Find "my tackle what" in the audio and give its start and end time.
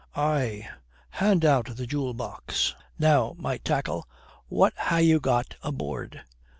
3.37-4.73